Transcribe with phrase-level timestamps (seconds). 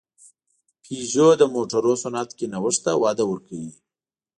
[0.83, 3.71] پيژو د موټرو صنعت کې نوښت ته وده ورکوي.